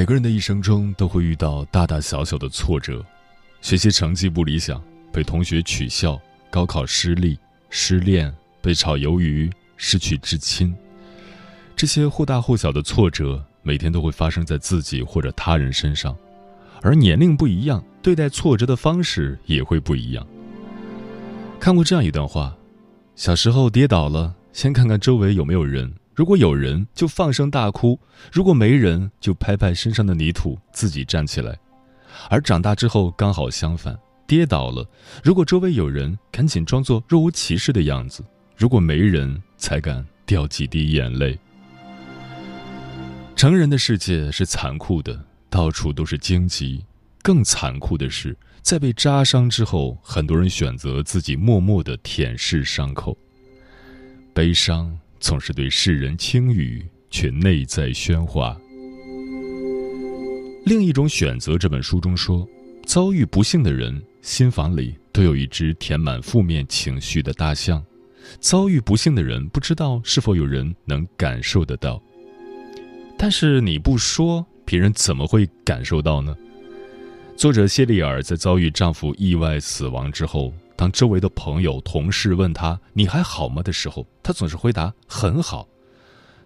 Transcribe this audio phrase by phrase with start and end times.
[0.00, 3.04] 每个人的一生中都会遇到大大小小的挫折，
[3.60, 10.74] 学习成绩不理想，被同学取笑，高考失利，失恋，被炒鱿鱼，失去至亲。
[11.76, 16.16] 这些或大或小的挫折，每天都会发生在自己或者他人身上，
[16.80, 20.26] 而年龄不一样，对待挫折的方式也会不一样。
[21.60, 22.56] 看过这样一段话：
[23.16, 25.92] 小时候跌倒了，先看看周围有没有人。
[26.14, 27.98] 如果有人，就放声大哭；
[28.32, 31.58] 如果没人，就拍拍身上的泥土，自己站起来。
[32.28, 34.86] 而长大之后刚好相反，跌倒了，
[35.22, 38.22] 如果周围有人，赶紧装作若无其事的样子；
[38.56, 41.38] 如果没人，才敢掉几滴眼泪。
[43.36, 46.84] 成人的世界是残酷的，到处都是荆棘。
[47.22, 53.16] 更残酷的是，在被扎伤之后，很多人选择自己默默的舔舐伤口，
[54.34, 54.98] 悲伤。
[55.20, 58.58] 总是对世人轻语，却内在喧哗。
[60.64, 62.48] 另一种选择，这本书中说，
[62.86, 67.84] 遭遇不幸的人心房里都有一只填满负面情绪的大象。
[68.38, 72.02] 遭遇不幸的人不知道是否有人能感受得到。
[73.18, 76.34] 但是你不说，别人怎么会感受到呢？
[77.36, 80.52] 作者谢丽尔在遭遇丈夫意外死亡之后。
[80.80, 85.68] 当周围的朋友、同事问他“你还好吗”的时候，他总是回答“很好”，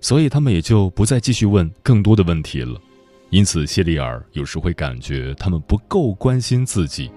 [0.03, 2.77] 所以他们也就不再继续问更多的问题了。
[3.31, 7.13] 因此，谢丽尔有时会感觉他们不够关心自己。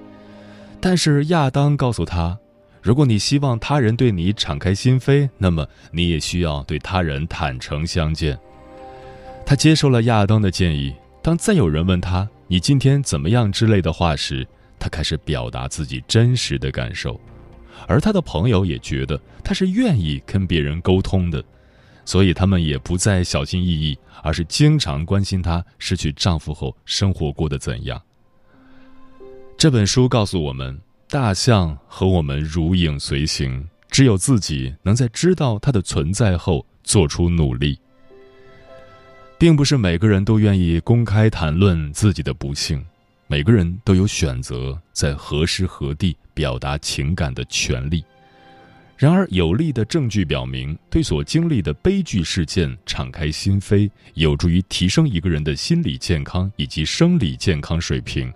[0.79, 2.37] 但是亚当告诉他
[2.83, 8.37] ：“如果你希望他人对你敞开心扉，那么你也需要对他人坦诚相见。”
[9.43, 10.93] 他接受了亚当的建议。
[11.23, 14.47] 当再有人问他“你今天怎么样”之类的话时，
[14.79, 17.19] 他开始表达自己真实的感受，
[17.87, 21.43] 而他的朋友也觉得他是愿意跟别人沟通的，
[22.05, 28.01] 所以他们也不再小心翼翼，而是经常关心她失去丈夫后生活过得怎样。
[29.57, 30.79] 这本书告诉我们，
[31.09, 37.77] 大象和我们如影随形，只有自己能在知道它的存在后做出努力。
[39.39, 42.83] 并不是每个人都愿意公开谈论自己的不幸。
[43.27, 48.03] 每个人都有选择在何时何地表达情感的权利。
[48.95, 58.33] 然而，有力的证据表明，对所经历的悲剧事件敞开心扉，有助于提升一个人的心理健康以及生理健康水平。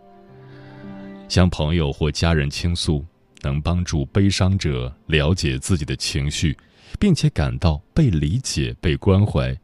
[1.28, 3.04] 向朋友或家人倾诉，
[3.42, 6.56] 能帮助悲伤者了解自己的情绪，
[7.00, 9.58] 并且感到被理解、被关怀。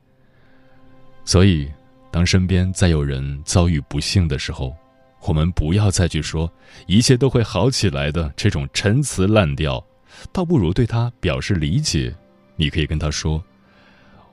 [1.26, 1.70] 所以，
[2.10, 4.76] 当身边再有人遭遇不幸的时候，
[5.22, 6.50] 我们不要再去说
[6.86, 9.86] 一切都会好起来的这种陈词滥调，
[10.32, 12.16] 倒不如对他表示理解。
[12.56, 13.44] 你可以跟他说：“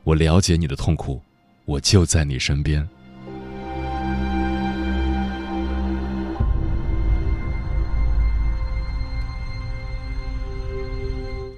[0.04, 1.20] 我了解你的痛苦，
[1.64, 2.86] 我就在你身边。”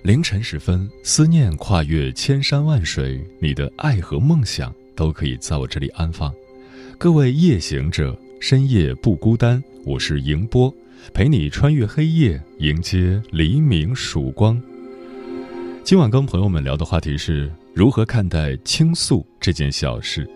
[0.03, 6.33] 凌晨时分，思念跨越千山万水，你的爱和梦想都可以在我这里安放。
[6.97, 8.17] 各位夜行者。
[8.39, 10.73] 深夜不孤单，我是迎波，
[11.15, 14.61] 陪你穿越黑夜，迎接黎明曙光。
[15.83, 20.29] 今晚跟朋友们聊的话题是如何看待倾诉这件小事。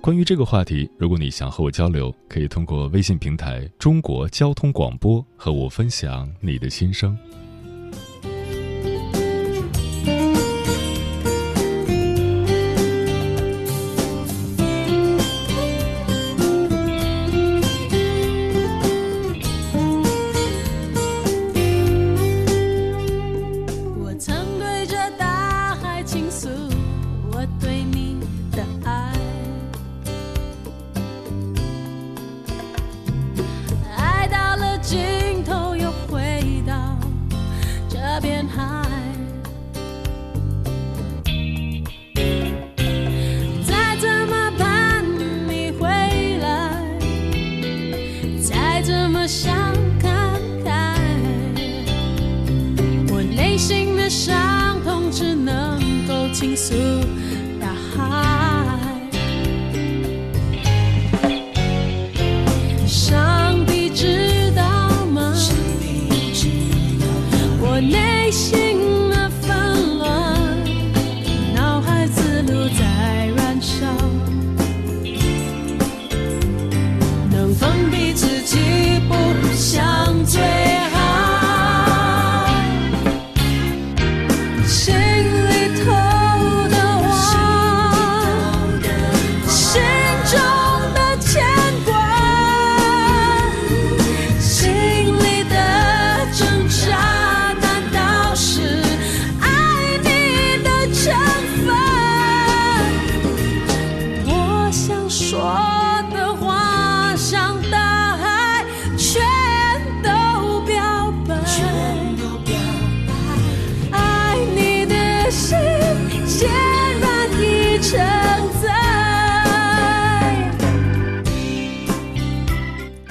[0.00, 7.16] 关于这个话题，如果你想和我交流，可以通过微信平台“中国交通广播”和我分享你的心声。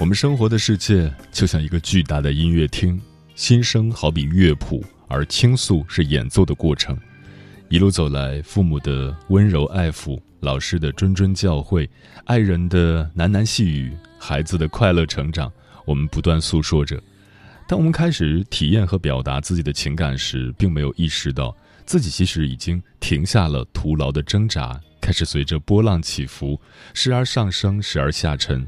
[0.09, 2.99] 我们生活的世界就像一个巨大的音乐厅，
[3.35, 6.97] 心声好比乐谱，而倾诉是演奏的过程。
[7.69, 11.87] 一路走来，父母的温柔爱抚，老师的谆谆教诲，
[12.25, 15.53] 爱人的喃喃细语，孩子的快乐成长，
[15.85, 16.99] 我们不断诉说着。
[17.67, 21.55] 当我们开始体验和表达自己的情感时，并没有意识到
[21.85, 26.59] 自己其实已经停下了徒劳的挣扎，开始随着波浪起伏，
[26.95, 28.67] 时而上升，时而下沉。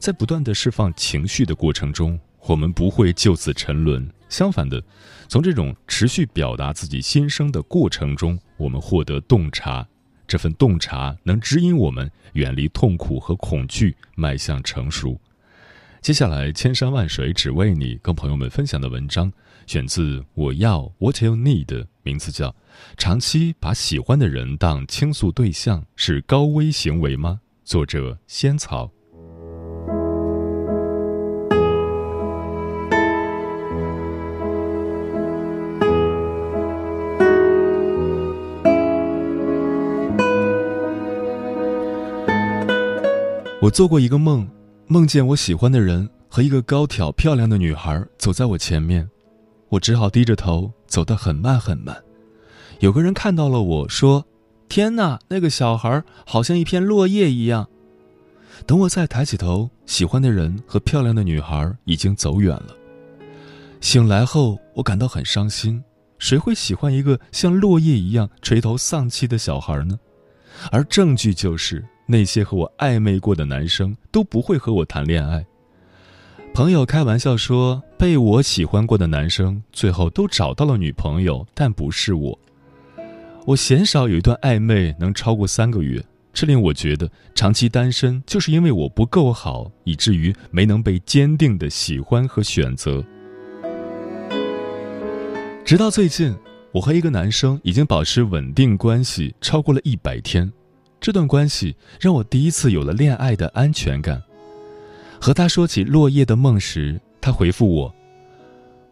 [0.00, 4.10] 在不断的释放情绪的过程中，我们不会就此沉沦。
[4.30, 4.82] 相反的，
[5.28, 9.86] 从这种持续表达自己心声的过程中，我们获得洞察。
[10.26, 15.20] 这份洞察能指引我们远离痛苦和恐惧，迈向成熟。
[16.00, 19.30] 接下来，千山万水只为你，跟朋友们分享的文章
[19.66, 21.66] 选自《我要 What You Need》，
[22.02, 22.48] 名字叫
[22.96, 28.90] 《长期把喜欢的人当倾诉对象是高危行为吗》，作者仙草。
[43.70, 44.48] 做过一个梦，
[44.86, 49.08] 梦见我喜欢的人和一个高挑漂亮的女孩走在我前面，
[49.68, 51.96] 我只好低着头走得很慢很慢。
[52.80, 54.26] 有个人看到了我说
[54.68, 57.68] ：“天哪，那个小孩好像一片落叶一样。”
[58.66, 62.76] 等我再抬起头，喜欢的人和漂亮的女孩已经走远了。
[63.80, 65.82] 醒来后，我感到很伤心。
[66.18, 69.98] 谁会喜欢一个像落叶一样垂头丧气的小孩呢？
[70.70, 75.46] 而证据就是那些和我暧昧过的男生都不会和我谈恋爱。
[76.52, 82.36] 朋友开玩笑说，被我喜欢过的男生最后都找到了女朋友，但不是我。
[83.46, 93.04] 我鲜少有一段暧昧能超过三个月，这令我觉得长期单身就是因为我不够好，以至于没能被坚定的喜欢和选择。
[95.64, 96.34] 直到最近，
[96.72, 100.52] 我和一个男生已经保持稳定关系超过了一百天，
[101.00, 104.22] 这段关系让我第一次有了恋爱的安全感。
[105.20, 107.94] 和他说起落叶的梦时，他回复我：“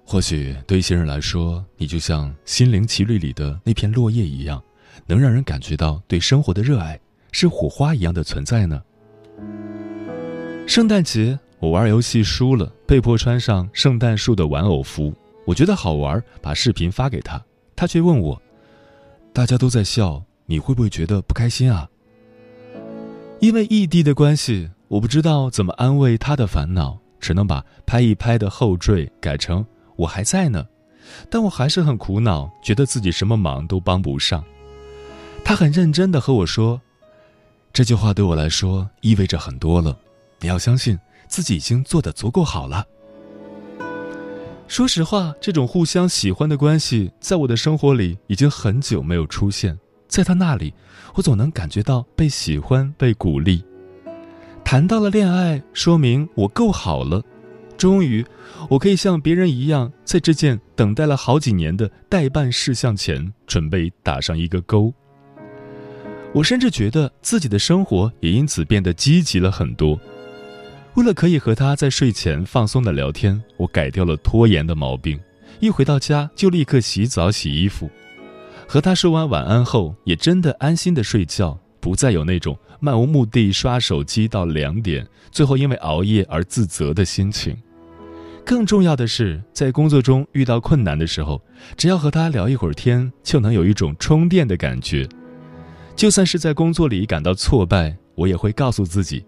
[0.05, 4.63] 或许对一些人来说，你就像《心灵奇旅》里的那片落叶一样，
[5.07, 6.99] 能让人感觉到对生活的热爱，
[7.31, 8.83] 是火花一样的存在呢。”
[10.67, 15.15] 圣诞节，我玩游戏输了，被迫穿上圣诞树的玩偶服。
[15.47, 17.43] 我觉得好玩，把视频发给他，
[17.75, 18.41] 他却问我
[19.33, 21.89] ：“大家都在笑，你会不会觉得不开心啊？”
[23.41, 29.65] 因为异地的关系，我不知道怎么安慰他的烦恼，只能把拍一拍的后缀改成
[29.95, 30.67] “我还在呢”，
[31.31, 34.43] 但我还是很苦恼，觉得自己什么忙都帮不上。
[35.45, 36.81] 他很认真的和我说
[37.73, 39.97] ：“这句话对我来说意味着很多了，
[40.41, 42.85] 你要相信自己已经做得足够好了。”
[44.67, 49.79] 说实话，这种互相喜欢的关系，在我的生活里已经很久没有出现。
[50.09, 50.75] 在他那里，
[51.15, 53.63] 我总能感觉到被喜欢、被鼓励。
[54.65, 57.23] 谈到了恋爱，说明我够好了。
[57.77, 58.27] 终于，
[58.69, 64.93] 我可以像别人一样，在这件等待了好几年的待办事项前，准备打上一个勾。
[66.35, 69.99] 我甚至觉得自己的生活也因此变得积极了很多。
[70.95, 75.19] 为了可以和他在睡前放松的聊天，我改掉了拖延的毛病，
[75.61, 77.89] 一回到家就立刻洗澡洗衣服。
[78.71, 87.57] 和他说完晚安后，也真的安心的睡觉，不再有那种漫无目的刷手机到两点，最后因为熬夜而自责的心情。
[88.45, 91.41] 更重要的是，在工作中遇到困难的时候，
[91.79, 95.09] 只要和他聊一会儿天，就能有一种充电的感觉。
[95.97, 99.25] 就算是在工作里感到挫败，我也会告诉自己，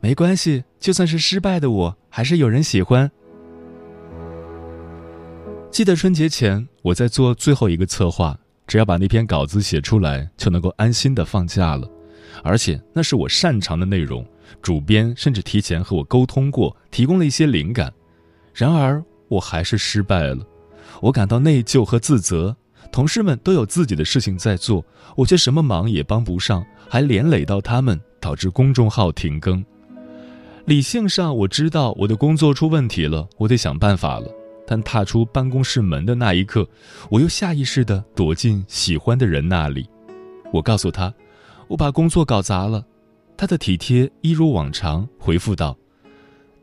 [0.00, 3.10] 没关系，就算是失败的我，还是有人喜欢。
[5.70, 8.38] 记得春节前，我在做最后一个策划。
[8.70, 11.90] 只要把那篇稿子写出来，就能够安心的放假了，
[12.44, 14.24] 而且那是我擅长的内容。
[14.62, 17.92] 主编甚至提前和我沟通过，提供了一些灵感。
[18.54, 20.46] 然而，我还是失败了，
[21.02, 22.56] 我感到内疚和自责。
[22.92, 24.84] 同事们都有自己的事情在做，
[25.16, 29.64] 我却什么忙也帮不上，还连累到他们，导致公众号停更。
[30.66, 34.30] 理性上，我知道我的工作出问题了，我得想办法了。
[34.70, 36.64] 但踏出办公室门的那一刻，
[37.10, 39.84] 我又下意识地躲进喜欢的人那里。
[40.52, 41.12] 我告诉他，
[41.66, 42.86] 我把工作搞砸了。
[43.36, 45.76] 他的体贴一如往常，回复道：“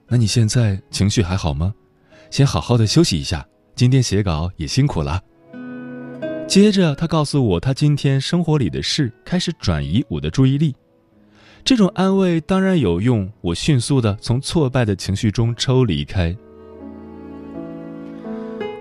[0.07, 1.73] 那你现在情绪还好吗？
[2.31, 3.45] 先好好的休息一下。
[3.75, 5.21] 今天写稿也辛苦了。”
[6.47, 10.73] 接着，他告诉我他今天生活里的事，开始转移我的注意力。
[11.65, 16.33] 这种安慰当然有用，我迅速地从挫败的情绪中抽离开。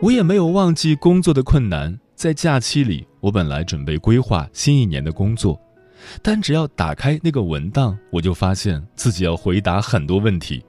[0.02, 1.98] 我也没有忘记工作的困难。
[2.14, 5.58] 在假期里，我本来准备规划新一年的工作，
[6.22, 10.64] 但只要打开那个文档，我就发现自己要回答很多问题，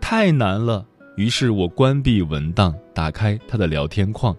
[0.00, 0.86] 太难了。
[1.16, 4.36] 于是我关闭文档，打开他的聊天框，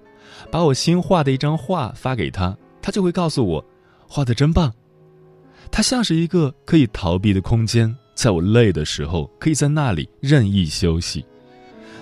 [0.51, 3.65] 把我新画的一张画发给他，他就会告诉我
[4.07, 4.71] ：“画的真棒。”
[5.71, 11.25] 它像是一个可以逃避的空间，在我累的时候，可以在那里任意休息。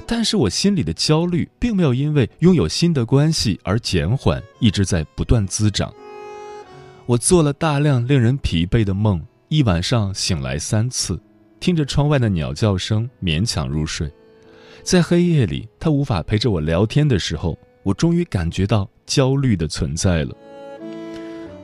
[0.05, 5.93] 但是我心里的焦虑并没有因为拥有新的关系而减缓，一直在不断滋长。
[7.05, 11.19] 我做了大量令人疲惫的梦，一晚上醒来三次，
[11.59, 14.11] 听着窗外的鸟叫声勉强入睡。
[14.83, 20.35] 在黑夜里，他无法陪着我聊天的时候，我终于感觉到焦虑的存在了。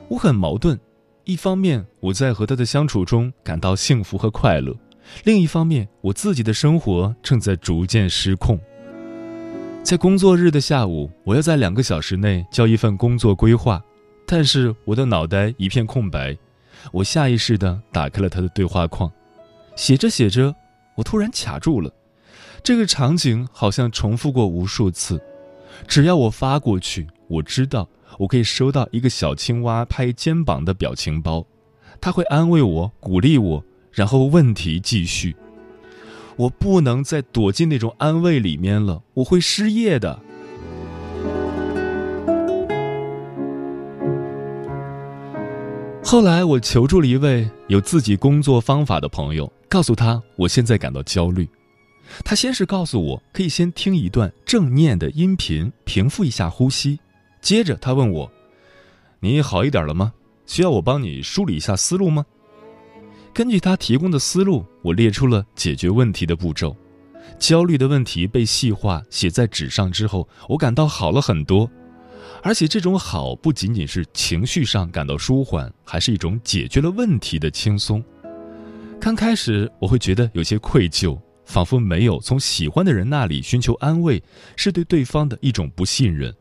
[0.08, 0.78] 我很矛盾，
[1.24, 4.74] 一方面我在和他的相处中感到幸福和快乐。
[5.24, 8.58] 另一方面，我自己的生活正在逐渐失控。
[9.82, 13.82] 在工作日的下午，我要在两个小时内交一份工作规划，
[14.26, 16.36] 但是我的脑袋一片空白。
[16.92, 19.10] 我下意识地打开了他的对话框，
[19.76, 20.54] 写着写着，
[20.96, 21.92] 我突然卡住了。
[22.62, 25.20] 这个场景好像重复过无数次。
[25.86, 27.88] 只要我发过去，我知道
[28.18, 31.46] 我可以收到一个小青蛙拍肩膀的表情包，
[32.00, 33.64] 他会安慰我，鼓励我。
[34.00, 35.36] 然后问题继续，
[36.36, 40.18] 我不能再躲进那种安慰里面了，我会失业的。
[46.02, 51.46] 后来我求助了一位有自己工作方法的朋友，告诉他我现在感到焦虑。
[52.24, 56.98] 他先是告诉我可以先听一段正念的音频，平复一下呼吸。
[57.42, 58.32] 接着他问我
[59.20, 60.14] ：“你好一点了吗？
[60.46, 62.24] 需要我帮你梳理一下思路吗？”
[63.32, 66.76] 根据他提供的思路，我列出了解决问题的步骤。
[67.38, 71.70] 焦虑的问题被细化写在纸上之后，我感到好了很多。
[72.42, 78.02] 而且这种好不仅仅是情绪上感到舒缓，还是一种解决了问题的轻松。
[79.00, 84.22] 刚开始我会觉得有些愧疚，仿佛没有从喜欢的人那里寻求安慰，
[84.56, 86.34] 是对对方的一种不信任。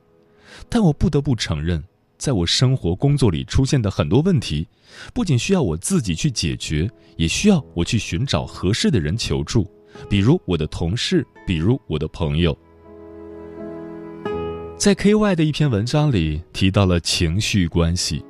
[0.68, 1.84] 但我不得不承认。
[2.20, 4.68] 在我生活工作里出现的很多问题，
[5.14, 9.66] 不仅需要我自己去解决，也需要我去寻找合适的人求助，
[10.10, 12.56] 比如我的同事，比如我的朋友。
[14.78, 18.22] 在 K Y 的一篇文章里提到了情绪关系，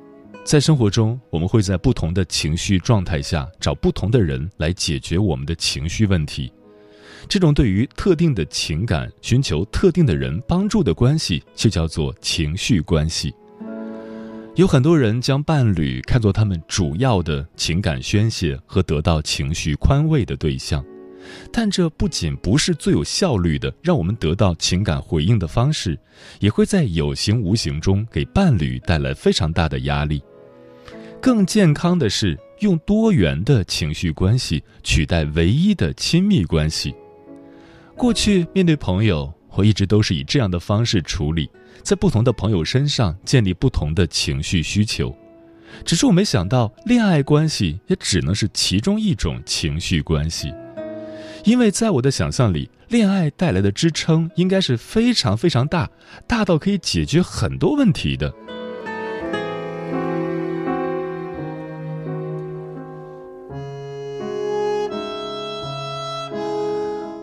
[0.44, 6.52] 在生活中，我们会在不同的情绪状态下找不同的人来解决我们的情绪问题。
[7.28, 13.34] 这种对于特定的情感寻求特定的人帮助的关系，就叫做情绪关系。
[14.60, 20.84] 有很多人将伴侣看作他们主要的情感宣泄和得到情绪宽慰的对象，
[21.50, 25.98] 但这不仅不是最有效率的让我们得到情感回应的方式，
[26.40, 30.22] 也会在有形无形中给伴侣带来非常大的压力。
[31.22, 36.94] 更健康的是用多元的情绪关系取代唯一的亲密关系。
[37.96, 41.50] 过去面对朋友，我一直都是以这样的方式处理。
[41.82, 45.14] 在不同的朋友身上建立不同的情绪需求，
[45.84, 50.50] 只是我没想到，恋爱关系也只能是其中一种情绪关系，
[51.44, 55.90] 因为在我的想象里，恋爱带来的支撑应该是非常非常大，
[56.26, 58.32] 大到可以解决很多问题的。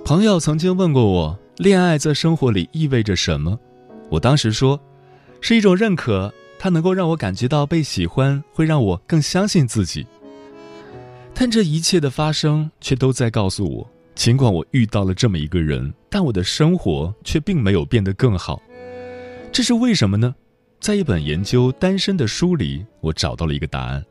[0.05, 3.59] 朋友曾经问过我，恋爱在生活里意味着什么？
[4.11, 4.79] 我当时说，
[5.41, 10.05] 是一种认可，它能够让我感觉到被喜欢，会让我更相信自己。
[11.33, 18.61] 但这一切的发生，却都在告诉我，尽管我遇到了这么一个人，但我的生活却并没有变得更好。
[19.51, 20.35] 这是为什么呢？
[20.79, 24.05] 在一本研究单身的书里，我找到了一个答案。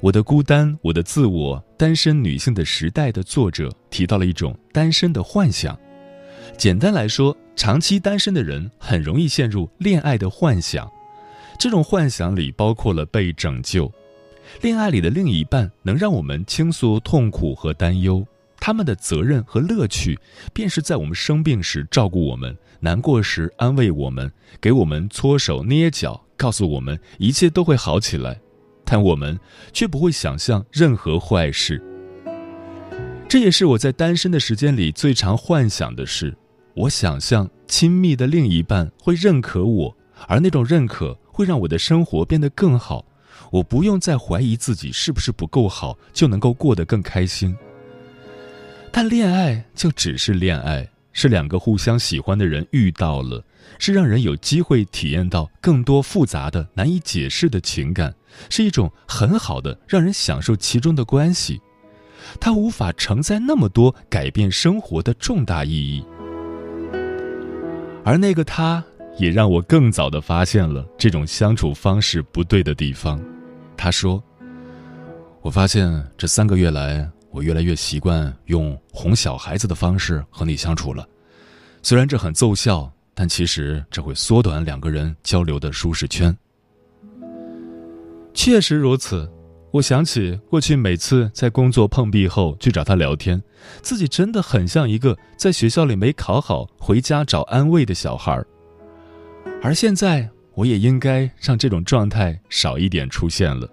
[0.00, 5.78] 我的孤单，我的自我，单身女性的时代的作者提到了一种单身的幻想。
[6.56, 10.90] 简单来说，长期单身的人很容易陷入恋爱的幻想。
[11.58, 13.90] 这种幻想里包括了被拯救，
[14.60, 18.26] 恋爱里的另一半能让我们倾诉痛苦和担忧，
[18.58, 20.18] 他们的责任和乐趣
[20.52, 28.40] 便是在我们生病时照顾我们，难过时安慰我们，给我们搓手捏脚，告诉我们一切都会好起来。
[28.84, 29.38] 但我们
[29.72, 31.82] 却不会想象任何坏事。
[33.28, 36.34] 这也是我在单身的时间里最常幻想的事。
[36.74, 39.96] 我想象亲密的另一半会认可我，
[40.28, 43.04] 而那种认可会让我的生活变得更好。
[43.50, 47.56] 我不用再怀疑自己是不是不够好，就能够过得更开心。
[48.92, 53.44] 但恋爱就只是恋爱，是两个互相喜欢的人遇到了，
[53.78, 58.14] 是让人有机会体验到更多复杂的、难以解释的情感。
[58.48, 61.60] 是一种很好的让人享受其中的关系，
[62.40, 66.04] 它无法承载那么多改变生活的重大意义。
[68.04, 68.84] 而那个他，
[69.18, 73.20] 也让我更早的发现了这种相处方式不对的地方。
[73.76, 74.22] 他说
[75.40, 81.08] ：“我发现这三个月来，我越来越习惯用哄小孩子的方式和你相处了。
[81.82, 86.36] 虽然这很奏效，但其实这会缩短两个人交流的舒适圈。”
[88.34, 89.30] 确实如此，
[89.74, 93.42] 我想起过去每次在工作碰壁后去找他聊天，
[93.82, 98.40] 自己真的很像一个在学校里没考好回家找安慰的小孩
[99.60, 103.68] 而现在，我也应该让这种状态少一点出现了，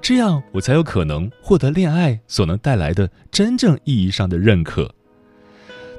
[0.00, 4.88] 这样我才有可能获得恋爱所能带来的真正意义上的认可。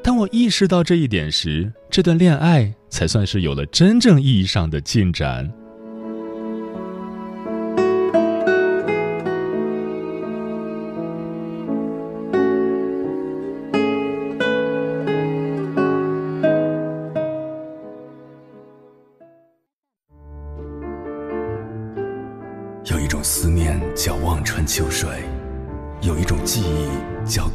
[0.01, 5.51] 当我意识到这一点时，这段恋爱才算是有了真正意义上的进展。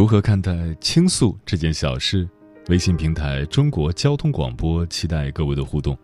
[0.00, 2.26] 如何看待倾诉这件小事？
[2.68, 5.94] 微信平台中国交通广播期待各位的互动。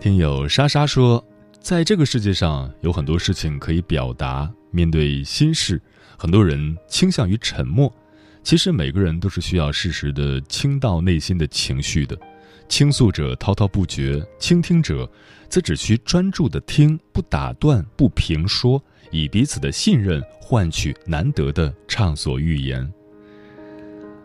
[0.00, 1.24] 听友莎莎说，
[1.60, 5.80] 在这个世界上有很多事情可以表达，面对心事，
[6.16, 7.88] 很多人倾向于沉默。
[8.42, 12.18] 其实每个人都是需要适时的倾倒内心的情绪的。
[12.68, 15.10] 倾诉者滔滔不绝，倾听者
[15.48, 18.82] 则只需专注的听，不打断，不评说。
[19.10, 22.86] 以彼此的信任换取难得的畅所欲言。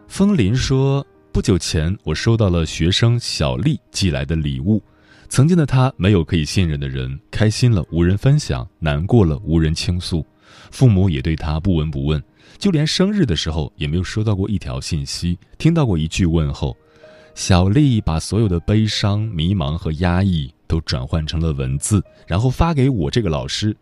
[0.10, 4.84] 风林说：“不久前，我收到了学生小丽寄来的礼物。
[5.29, 10.25] 曾经的她没有可以信任的人，开心了无人分享，难过了无人倾诉。
[10.69, 12.21] 父母也对她不闻不问，
[12.58, 16.75] 就连生日的时候也没有收到过一条信息，听到过一句问候。
[17.36, 23.76] 小丽把所有的悲伤、迷茫和压抑都转换成了文字，然后发给我这个老师。”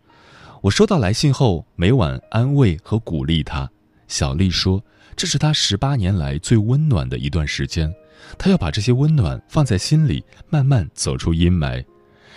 [0.62, 3.68] 我收到来信后，每晚安慰和鼓励她。
[4.06, 4.82] 小丽说
[5.16, 7.92] ：“这是她十八年来最温暖的一段时间，
[8.38, 11.84] 她要把这些温暖放在心里，慢慢走出阴霾。”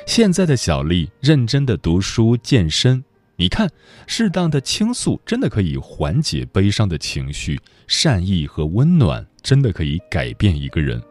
[0.08, 3.04] 现在的小丽认真的读书、健身。
[3.38, 3.70] 你看，
[4.08, 11.02] 适当的倾诉真的可以缓解悲伤的情绪，善意和温暖真的可以改变一个人。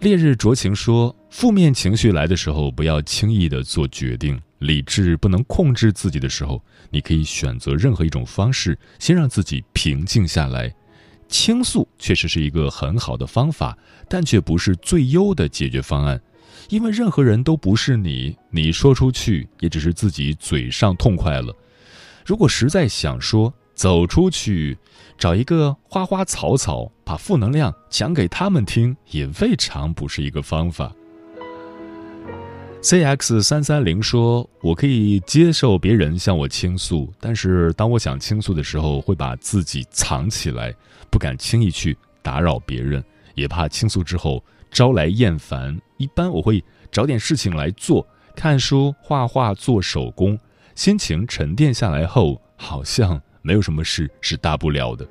[0.00, 10.74] 烈日灼情说：“负面情绪来的时候，不要轻易的做决定。”理智不能控制自己的时候，你可以选择任何一种方式，先让自己平静下来。
[11.28, 13.76] 倾诉确实是一个很好的方法，
[14.08, 16.20] 但却不是最优的解决方案，
[16.68, 21.54] 因为任何人都不是你，你说出去也只是自己嘴上痛快了。
[22.26, 24.76] 如果实在想说，走出去，
[25.16, 30.92] 找一个花花草草，把负能量讲给他们听，也未尝不是一个方法。
[32.82, 40.72] C X 三三零说：“我可以接受别人向我倾诉，但是当我想倾诉的时候，会把自己藏起来，
[41.10, 43.02] 不敢轻易去打扰别人，
[43.34, 45.76] 也怕倾诉之后招来厌烦。
[45.98, 50.38] 一般我会找点事情来做，看书、画画、做手工。
[50.74, 55.06] 心情沉淀下来后，好像没有什么事是大不了的。”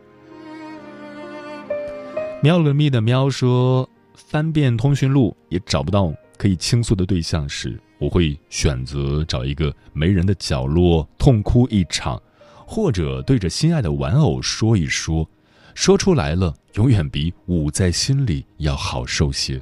[2.42, 12.22] 喵了咪的喵说：“翻遍通讯录也找不到。”可以倾诉的对象时，我会选择找一个没人的角落痛哭一场，
[12.64, 15.28] 或者对着心爱的玩偶说一说，
[15.74, 19.60] 说出来了，永远比捂在心里要好受些。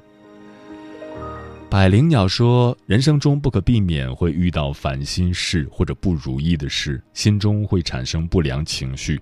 [1.68, 9.20] 百灵鸟说，人生中不可避免会遇到烦心事或者不如意的事，心中会产生不良情绪，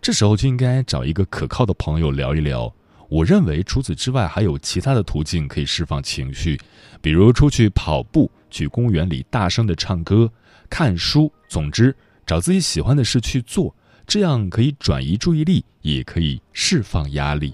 [0.00, 2.72] 这时候就应该找一个可靠的朋友聊一聊。
[3.08, 6.56] 我认为除此之外还有其他的途径可以释放情绪，
[7.00, 10.30] 比如出去跑步、去公园里大声的唱歌、
[10.70, 13.74] 看书，总之找自己喜欢的事去做，
[14.06, 17.52] 这样可以转移注意力，也可以释放压力。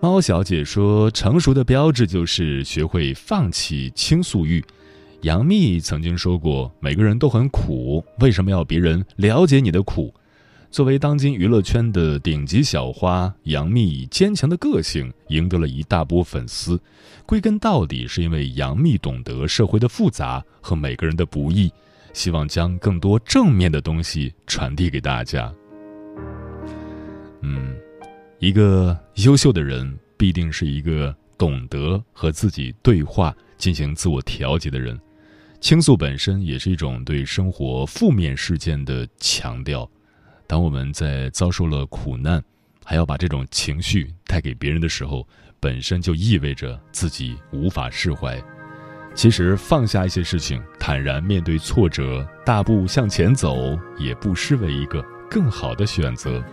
[0.00, 4.64] 猫小姐说：“成熟的标志就是学会放弃倾诉欲。”
[5.22, 10.14] 杨幂曾经说过：“每个人都很苦，为什么要别人了解你的苦？”
[10.70, 16.78] 作为当今娱乐圈的顶级小花，杨幂以坚强的个性赢得了一大波粉丝。
[17.24, 21.72] 归根到底，是因为杨幂懂得社会的复杂和每个人的不易，
[22.12, 25.50] 希望将更多正面的东西传递给大家。
[27.40, 27.74] 嗯，
[28.38, 34.98] 一个优秀的人，必定是一个懂得和自己对话、进行自我调节的人。
[35.58, 39.90] 倾诉本身也是一种对生活负面事件的强调。
[40.46, 42.42] 当我们在遭受了苦难，
[42.84, 45.26] 还要把这种情绪带给别人的时候，
[45.58, 48.40] 本身就意味着自己无法释怀。
[49.14, 56.44] 其实放下一些事情，坦然面对挫折，大步向前走，也不失为一个更好的选择。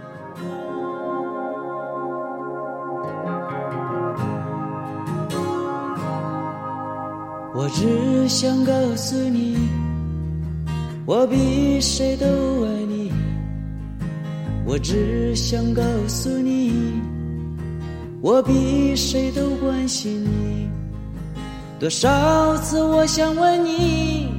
[7.55, 9.55] 我只想告诉你，
[11.05, 12.25] 我比谁都
[12.65, 13.11] 爱你。
[14.65, 16.73] 我只想告诉你，
[18.21, 20.67] 我比谁都关心你。
[21.79, 24.29] 多少次我想问你，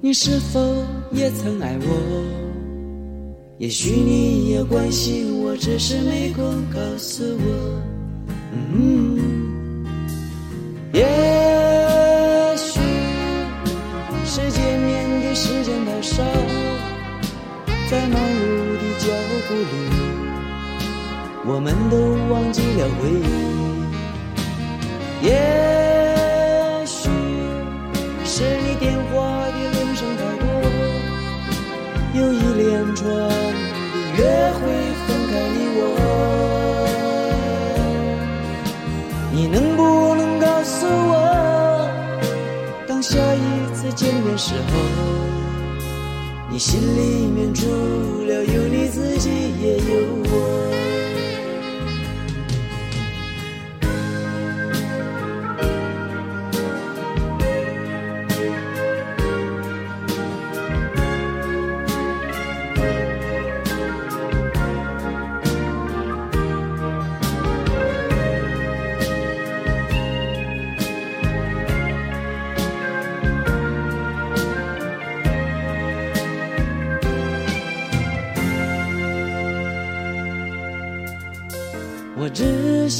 [0.00, 0.58] 你是否
[1.12, 2.24] 也曾爱我？
[3.58, 7.80] 也许你也关心我，只是没空告诉我。
[8.72, 9.20] 嗯，
[17.90, 18.82] 在忙碌的。
[18.98, 19.04] 脚
[19.48, 19.62] 步里，
[21.46, 21.94] 我们都
[22.28, 23.30] 忘记了回忆。
[25.24, 25.28] 也
[26.84, 27.08] 许
[28.24, 30.44] 是你电话的铃声太多，
[32.12, 32.66] 又一连
[32.96, 33.14] 串的
[34.18, 34.20] 约
[34.58, 34.60] 会
[35.06, 35.80] 分开你我。
[39.32, 39.80] 你能不
[40.16, 41.14] 能告诉我，
[42.88, 45.37] 当下一次见面时候？
[46.58, 49.30] 你心里面除了有你自己，
[49.62, 50.30] 也有我。
[50.32, 50.87] 我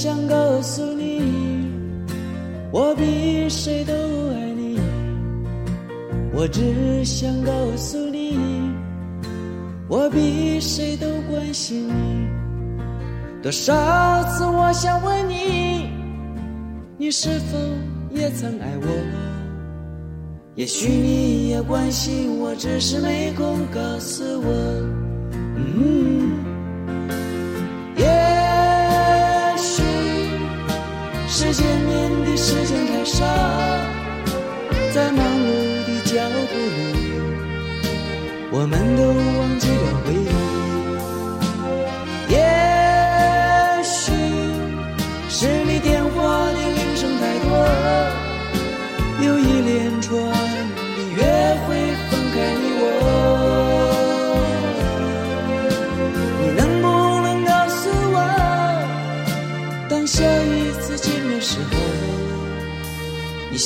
[0.00, 1.72] 想告诉你，
[2.70, 3.92] 我比谁都
[4.30, 4.78] 爱你。
[6.32, 8.38] 我只想告诉你，
[9.88, 12.28] 我比谁都关心你。
[13.42, 15.90] 多少次我想问你，
[16.96, 17.58] 你是否
[18.14, 18.87] 也曾爱我？
[20.54, 24.52] 也许你也关心我，只是没空告诉我。
[25.56, 26.47] 嗯。
[31.40, 33.24] 是见面的时间太少，
[34.92, 36.37] 在忙碌的脚步
[36.74, 37.14] 里，
[38.51, 39.85] 我们都忘记了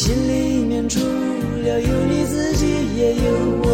[0.02, 3.22] 心里面除了有你自己也有
[3.62, 3.66] 我。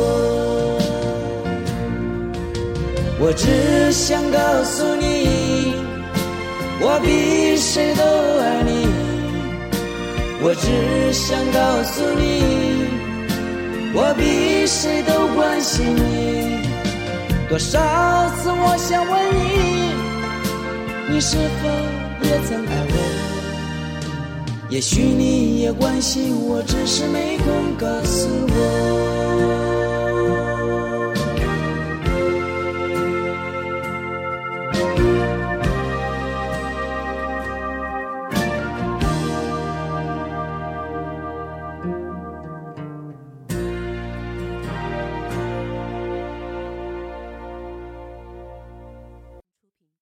[3.19, 5.73] 我只想告诉你，
[6.83, 8.03] 我比谁都
[8.43, 8.87] 爱你。
[10.43, 10.69] 我只
[11.15, 12.23] 想告诉你，
[13.95, 16.61] 我比谁都关心你。
[17.49, 17.81] 多少
[18.37, 19.41] 次我想问你，
[21.11, 21.69] 你是否
[22.21, 23.08] 也曾爱我？
[24.71, 29.68] 也许你也关心我只是没空告诉我。